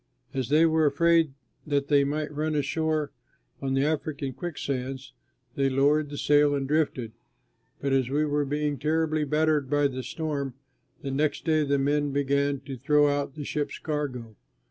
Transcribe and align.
As 0.33 0.49
they 0.49 0.65
were 0.65 0.87
afraid 0.87 1.35
that 1.67 1.87
they 1.87 2.03
might 2.03 2.33
run 2.33 2.55
ashore 2.55 3.11
on 3.61 3.75
the 3.75 3.85
African 3.85 4.33
quicksands, 4.33 5.13
they 5.53 5.69
lowered 5.69 6.09
the 6.09 6.17
sail 6.17 6.55
and 6.55 6.67
drifted. 6.67 7.11
But 7.81 7.93
as 7.93 8.09
we 8.09 8.25
were 8.25 8.43
being 8.45 8.79
terribly 8.79 9.25
battered 9.25 9.69
by 9.69 9.85
the 9.87 10.01
storm, 10.01 10.55
the 11.03 11.11
next 11.11 11.45
day 11.45 11.63
the 11.63 11.77
men 11.77 12.09
began 12.11 12.61
to 12.61 12.77
throw 12.79 13.09
out 13.09 13.35
the 13.35 13.43
ship's 13.45 13.77
cargo. 13.77 14.35